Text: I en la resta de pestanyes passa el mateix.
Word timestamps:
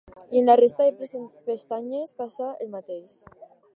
I 0.35 0.39
en 0.39 0.47
la 0.47 0.55
resta 0.59 0.83
de 0.87 0.95
pestanyes 1.49 2.17
passa 2.23 2.49
el 2.67 2.73
mateix. 2.79 3.21